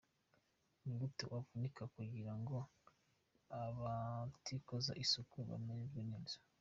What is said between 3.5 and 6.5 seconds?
abatikoza isuka bamererwe neza?